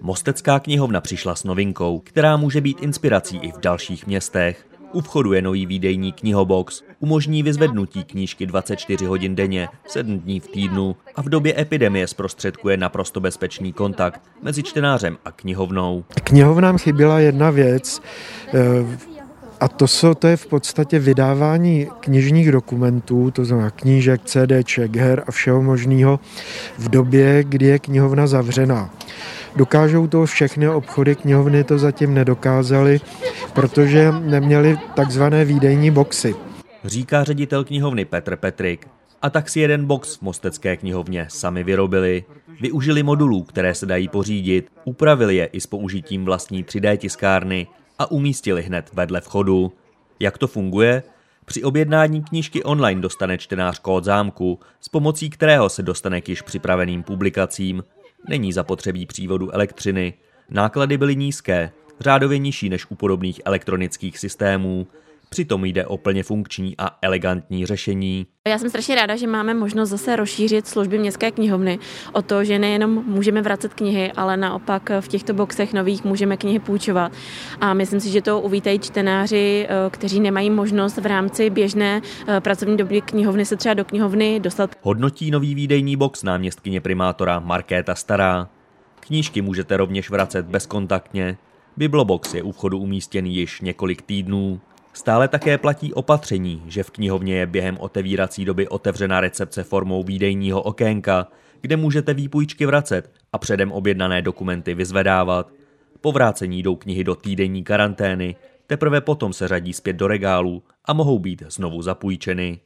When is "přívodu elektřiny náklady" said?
59.06-60.98